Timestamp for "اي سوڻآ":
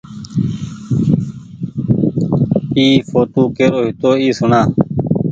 4.21-4.61